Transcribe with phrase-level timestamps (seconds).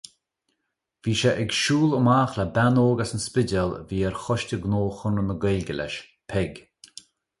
[1.07, 4.59] Bhí sé ag siúl amach le bean óg as an Spidéal a bhí ar Choiste
[4.65, 6.01] Gnó Chonradh na Gaeilge leis,
[6.33, 6.53] Peig.